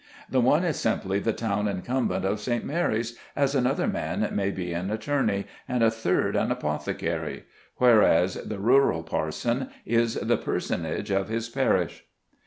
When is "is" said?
0.63-0.77, 9.85-10.15